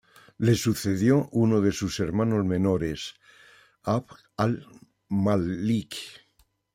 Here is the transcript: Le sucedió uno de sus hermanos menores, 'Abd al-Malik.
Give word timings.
Le 0.39 0.55
sucedió 0.55 1.29
uno 1.31 1.61
de 1.61 1.71
sus 1.71 1.99
hermanos 1.99 2.43
menores, 2.43 3.13
'Abd 3.83 4.15
al-Malik. 4.35 5.95